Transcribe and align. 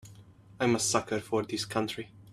I'm 0.59 0.75
a 0.75 0.79
sucker 0.79 1.19
for 1.19 1.43
this 1.43 1.63
country. 1.63 2.09